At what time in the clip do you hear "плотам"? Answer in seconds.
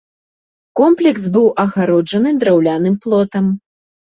3.05-3.45